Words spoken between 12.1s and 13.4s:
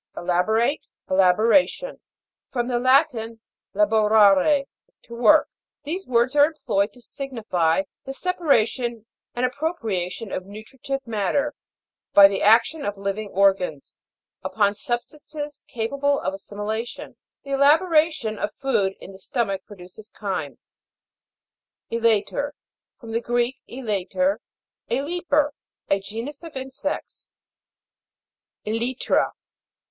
by the action of living